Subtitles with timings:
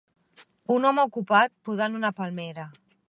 [0.75, 2.67] un home ocupat podant una palmera.